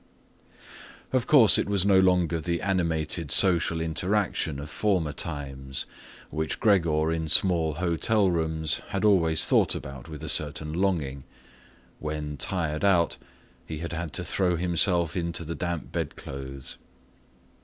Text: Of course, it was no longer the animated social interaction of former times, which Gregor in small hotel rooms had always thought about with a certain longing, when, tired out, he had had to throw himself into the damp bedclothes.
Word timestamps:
Of 1.13 1.27
course, 1.27 1.59
it 1.59 1.69
was 1.69 1.85
no 1.85 1.99
longer 1.99 2.41
the 2.41 2.59
animated 2.63 3.31
social 3.31 3.79
interaction 3.79 4.57
of 4.59 4.67
former 4.71 5.11
times, 5.13 5.85
which 6.31 6.59
Gregor 6.59 7.11
in 7.11 7.29
small 7.29 7.75
hotel 7.75 8.31
rooms 8.31 8.81
had 8.87 9.05
always 9.05 9.45
thought 9.45 9.75
about 9.75 10.09
with 10.09 10.23
a 10.23 10.27
certain 10.27 10.73
longing, 10.73 11.23
when, 11.99 12.35
tired 12.35 12.83
out, 12.83 13.17
he 13.67 13.77
had 13.77 13.93
had 13.93 14.11
to 14.13 14.23
throw 14.23 14.55
himself 14.55 15.15
into 15.15 15.43
the 15.43 15.53
damp 15.53 15.91
bedclothes. 15.91 16.79